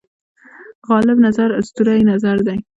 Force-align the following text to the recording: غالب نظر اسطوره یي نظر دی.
غالب 0.89 1.17
نظر 1.25 1.49
اسطوره 1.59 1.93
یي 1.97 2.03
نظر 2.11 2.37
دی. 2.47 2.57